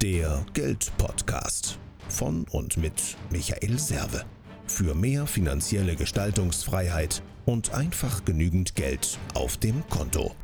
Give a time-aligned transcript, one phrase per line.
[0.00, 1.76] Der Geldpodcast
[2.08, 4.24] von und mit Michael Serve.
[4.68, 10.36] Für mehr finanzielle Gestaltungsfreiheit und einfach genügend Geld auf dem Konto.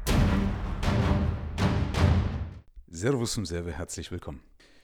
[2.89, 4.43] Servus zum Serve, herzlich willkommen.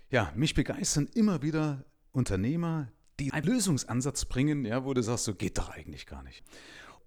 [0.08, 5.34] Ja, mich begeistern immer wieder Unternehmer, die einen Lösungsansatz bringen, ja, wo du sagst, so
[5.34, 6.44] geht doch eigentlich gar nicht.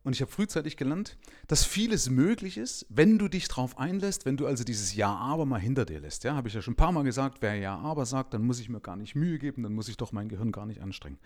[0.04, 1.18] Und ich habe frühzeitig gelernt,
[1.48, 5.60] dass vieles möglich ist, wenn du dich darauf einlässt, wenn du also dieses Ja-Aber mal
[5.60, 6.26] hinter dir lässt.
[6.26, 8.68] Ja, habe ich ja schon ein paar Mal gesagt, wer Ja-Aber sagt, dann muss ich
[8.68, 11.20] mir gar nicht Mühe geben, dann muss ich doch mein Gehirn gar nicht anstrengen.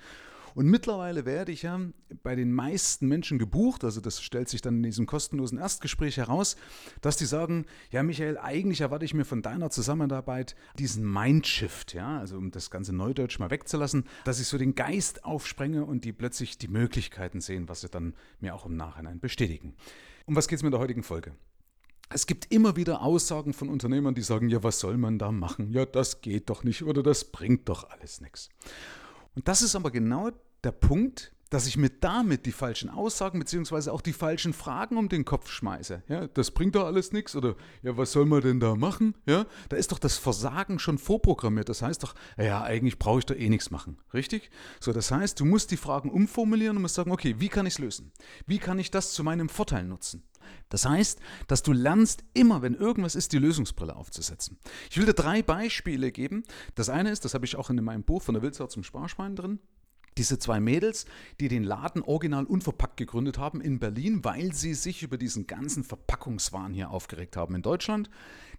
[0.56, 1.80] Und mittlerweile werde ich ja
[2.24, 6.56] bei den meisten Menschen gebucht, also das stellt sich dann in diesem kostenlosen Erstgespräch heraus,
[7.02, 12.20] dass die sagen, ja Michael, eigentlich erwarte ich mir von deiner Zusammenarbeit diesen Mindshift, ja,
[12.20, 16.14] also um das ganze Neudeutsch mal wegzulassen, dass ich so den Geist aufsprenge und die
[16.14, 19.76] plötzlich die Möglichkeiten sehen, was sie dann mir auch im Nachhinein bestätigen.
[20.26, 21.34] Um was geht es in der heutigen Folge?
[22.10, 25.72] Es gibt immer wieder Aussagen von Unternehmern, die sagen, ja, was soll man da machen?
[25.72, 28.50] Ja, das geht doch nicht oder das bringt doch alles nichts.
[29.38, 30.32] Und das ist aber genau
[30.64, 33.92] der Punkt, dass ich mir damit die falschen Aussagen bzw.
[33.92, 36.02] auch die falschen Fragen um den Kopf schmeiße.
[36.08, 39.14] Ja, das bringt doch alles nichts oder ja, was soll man denn da machen?
[39.28, 41.70] Ja, da ist doch das Versagen schon vorprogrammiert.
[41.70, 44.00] Das heißt doch, ja, eigentlich brauche ich da eh nichts machen.
[44.12, 44.50] Richtig?
[44.80, 47.74] So, das heißt, du musst die Fragen umformulieren und musst sagen, okay, wie kann ich
[47.74, 48.12] es lösen?
[48.48, 50.24] Wie kann ich das zu meinem Vorteil nutzen?
[50.70, 54.58] Das heißt, dass du lernst, immer wenn irgendwas ist, die Lösungsbrille aufzusetzen.
[54.90, 56.44] Ich will dir drei Beispiele geben.
[56.76, 59.36] Das eine ist, das habe ich auch in meinem Buch von der Wildsau zum Sparschwein
[59.36, 59.60] drin,
[60.18, 61.06] diese zwei Mädels,
[61.40, 65.84] die den Laden original unverpackt gegründet haben in Berlin, weil sie sich über diesen ganzen
[65.84, 68.10] Verpackungswahn hier aufgeregt haben in Deutschland.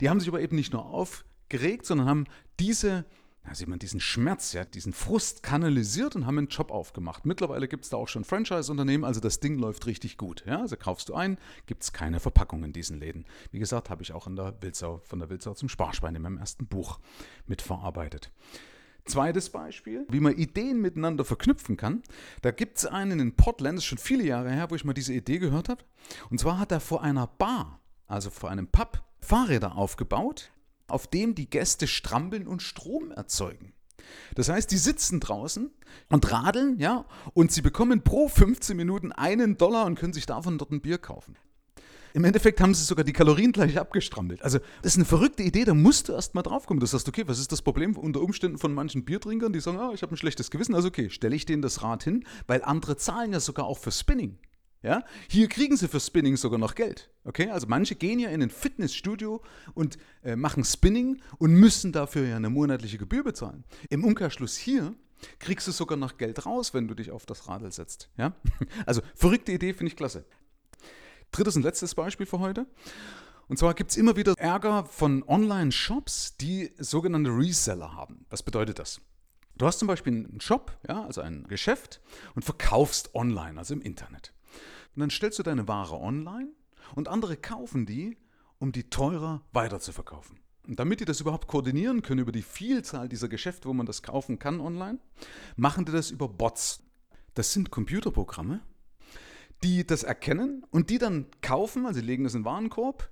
[0.00, 2.24] Die haben sich aber eben nicht nur aufgeregt, sondern haben
[2.60, 3.04] diese
[3.48, 7.24] ja, sieht man diesen Schmerz, ja, diesen Frust kanalisiert und haben einen Job aufgemacht.
[7.24, 10.44] Mittlerweile gibt es da auch schon Franchise-Unternehmen, also das Ding läuft richtig gut.
[10.46, 13.24] Ja, also kaufst du ein, gibt es keine Verpackung in diesen Läden.
[13.50, 16.36] Wie gesagt, habe ich auch in der Wildsau, von der Wildsau zum Sparschwein in meinem
[16.36, 16.98] ersten Buch
[17.46, 18.30] mitverarbeitet.
[19.06, 22.02] Zweites Beispiel, wie man Ideen miteinander verknüpfen kann.
[22.42, 24.92] Da gibt es einen in Portland, das ist schon viele Jahre her, wo ich mal
[24.92, 25.82] diese Idee gehört habe.
[26.28, 30.50] Und zwar hat er vor einer Bar, also vor einem Pub, Fahrräder aufgebaut,
[30.88, 33.72] auf dem die Gäste strampeln und Strom erzeugen.
[34.34, 35.70] Das heißt, die sitzen draußen
[36.08, 37.04] und radeln, ja,
[37.34, 40.98] und sie bekommen pro 15 Minuten einen Dollar und können sich davon dort ein Bier
[40.98, 41.36] kaufen.
[42.14, 44.42] Im Endeffekt haben sie sogar die Kalorien gleich abgestrampelt.
[44.42, 46.80] Also, das ist eine verrückte Idee, da musst du erst mal drauf kommen.
[46.80, 49.92] Du sagst, okay, was ist das Problem unter Umständen von manchen Biertrinkern, die sagen, ah,
[49.92, 52.96] ich habe ein schlechtes Gewissen, also okay, stelle ich denen das Rad hin, weil andere
[52.96, 54.38] zahlen ja sogar auch für Spinning.
[54.82, 55.04] Ja?
[55.28, 57.10] Hier kriegen sie für Spinning sogar noch Geld.
[57.24, 57.50] Okay?
[57.50, 59.42] Also manche gehen ja in ein Fitnessstudio
[59.74, 63.64] und äh, machen Spinning und müssen dafür ja eine monatliche Gebühr bezahlen.
[63.90, 64.94] Im Umkehrschluss hier
[65.40, 68.10] kriegst du sogar noch Geld raus, wenn du dich auf das Radl setzt.
[68.16, 68.34] Ja?
[68.86, 70.24] Also verrückte Idee, finde ich klasse.
[71.32, 72.66] Drittes und letztes Beispiel für heute.
[73.48, 78.26] Und zwar gibt es immer wieder Ärger von Online-Shops, die sogenannte Reseller haben.
[78.30, 79.00] Was bedeutet das?
[79.56, 82.00] Du hast zum Beispiel einen Shop, ja, also ein Geschäft,
[82.34, 84.32] und verkaufst online, also im Internet.
[84.94, 86.50] Und dann stellst du deine Ware online
[86.94, 88.16] und andere kaufen die,
[88.58, 90.40] um die teurer weiterzuverkaufen.
[90.66, 94.02] Und damit die das überhaupt koordinieren können über die Vielzahl dieser Geschäfte, wo man das
[94.02, 94.98] kaufen kann online,
[95.56, 96.82] machen die das über Bots.
[97.34, 98.60] Das sind Computerprogramme,
[99.62, 103.08] die das erkennen und die dann kaufen, also legen das in den Warenkorb,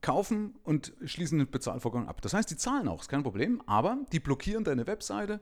[0.00, 2.20] kaufen und schließen den Bezahlvorgang ab.
[2.22, 5.40] Das heißt, die zahlen auch, ist kein Problem, aber die blockieren deine Webseite.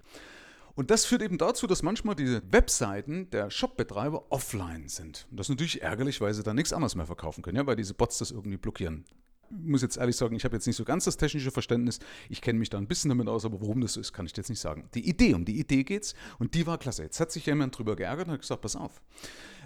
[0.75, 5.27] Und das führt eben dazu, dass manchmal diese Webseiten der Shopbetreiber offline sind.
[5.31, 7.77] Und das ist natürlich ärgerlich, weil sie da nichts anderes mehr verkaufen können, ja, weil
[7.77, 9.05] diese Bots das irgendwie blockieren
[9.51, 11.99] muss jetzt ehrlich sagen, ich habe jetzt nicht so ganz das technische Verständnis.
[12.29, 14.37] Ich kenne mich da ein bisschen damit aus, aber warum das so ist, kann ich
[14.37, 14.89] jetzt nicht sagen.
[14.95, 17.03] Die Idee, um die Idee geht's und die war klasse.
[17.03, 19.03] Jetzt hat sich jemand drüber geärgert und hat gesagt, pass auf.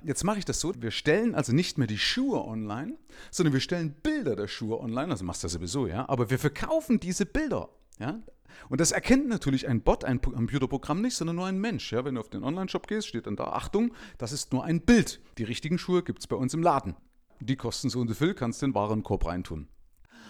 [0.03, 2.95] Jetzt mache ich das so, wir stellen also nicht mehr die Schuhe online,
[3.31, 6.39] sondern wir stellen Bilder der Schuhe online, also machst du das sowieso, ja, aber wir
[6.39, 8.23] verkaufen diese Bilder, ja.
[8.69, 11.93] Und das erkennt natürlich ein Bot, ein Computerprogramm nicht, sondern nur ein Mensch.
[11.93, 14.81] Ja, wenn du auf den Online-Shop gehst, steht dann da, Achtung, das ist nur ein
[14.81, 15.21] Bild.
[15.39, 16.97] Die richtigen Schuhe gibt es bei uns im Laden.
[17.41, 19.69] Die kosten so und so viel, kannst den Warenkorb reintun.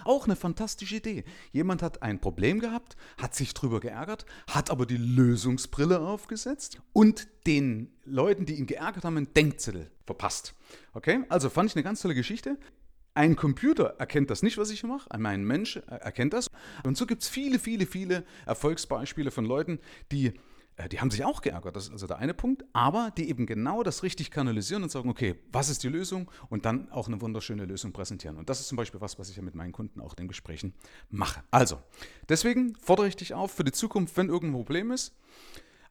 [0.05, 1.23] Auch eine fantastische Idee.
[1.51, 7.27] Jemand hat ein Problem gehabt, hat sich drüber geärgert, hat aber die Lösungsbrille aufgesetzt und
[7.47, 10.53] den Leuten, die ihn geärgert haben, einen Denkzettel verpasst.
[10.93, 12.57] Okay, also fand ich eine ganz tolle Geschichte.
[13.15, 16.47] Ein Computer erkennt das nicht, was ich mache, ein Mensch erkennt das.
[16.83, 19.79] Und so gibt es viele, viele, viele Erfolgsbeispiele von Leuten,
[20.11, 20.33] die
[20.77, 23.45] äh, die haben sich auch geärgert, das ist also der eine Punkt, aber die eben
[23.45, 27.21] genau das richtig kanalisieren und sagen, okay, was ist die Lösung und dann auch eine
[27.21, 28.37] wunderschöne Lösung präsentieren.
[28.37, 30.27] Und das ist zum Beispiel was, was ich ja mit meinen Kunden auch in den
[30.27, 30.73] Gesprächen
[31.09, 31.41] mache.
[31.51, 31.81] Also,
[32.29, 35.15] deswegen fordere ich dich auf für die Zukunft, wenn irgendein Problem ist,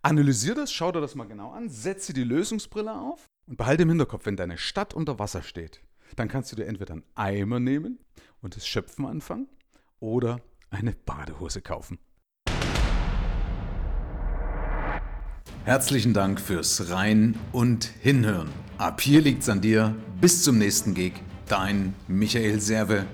[0.03, 3.89] analysiere das, schau dir das mal genau an, setze die Lösungsbrille auf und behalte im
[3.89, 5.81] Hinterkopf, wenn deine Stadt unter Wasser steht,
[6.17, 7.99] dann kannst du dir entweder einen Eimer nehmen
[8.41, 9.49] und das Schöpfen anfangen
[10.01, 10.41] oder
[10.71, 11.99] eine Badehose kaufen.
[15.65, 18.51] Herzlichen Dank fürs Rein und Hinhören.
[18.77, 19.95] Ab hier liegt's an dir.
[20.21, 21.15] Bis zum nächsten Gig.
[21.49, 23.07] Dein Michael Serve.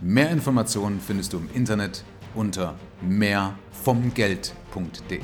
[0.00, 2.04] Mehr Informationen findest du im Internet
[2.34, 5.20] unter mehrvomgeld.de.